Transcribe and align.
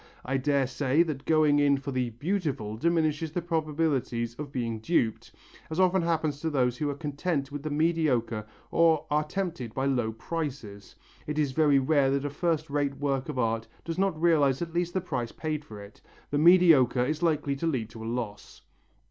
I 0.25 0.37
dare 0.37 0.65
say 0.65 1.03
that 1.03 1.25
going 1.25 1.59
in 1.59 1.77
for 1.77 1.91
the 1.91 2.09
beautiful 2.09 2.75
diminishes 2.75 3.31
the 3.33 3.41
probabilities 3.43 4.33
of 4.39 4.51
being 4.51 4.79
duped, 4.79 5.31
as 5.69 5.79
often 5.79 6.01
happens 6.01 6.39
to 6.39 6.49
those 6.49 6.75
who 6.77 6.89
are 6.89 6.95
content 6.95 7.51
with 7.51 7.61
the 7.61 7.69
mediocre 7.69 8.47
or 8.71 9.05
are 9.11 9.23
tempted 9.23 9.75
by 9.75 9.85
low 9.85 10.11
prices. 10.11 10.95
It 11.27 11.37
is 11.37 11.51
very 11.51 11.77
rare 11.77 12.09
that 12.09 12.25
a 12.25 12.31
first 12.31 12.67
rate 12.67 12.97
work 12.97 13.29
of 13.29 13.37
art 13.37 13.67
does 13.85 13.99
not 13.99 14.19
realize 14.19 14.59
at 14.63 14.73
least 14.73 14.95
the 14.95 15.01
price 15.01 15.31
paid 15.31 15.63
for 15.63 15.79
it. 15.79 16.01
The 16.31 16.39
mediocre 16.39 17.05
is 17.05 17.21
likely 17.21 17.55
to 17.57 17.67
lead 17.67 17.91
to 17.91 18.03
a 18.03 18.05
loss." 18.07 18.63